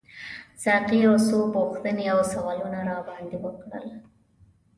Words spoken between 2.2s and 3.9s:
سوالونه راباندي وکړل.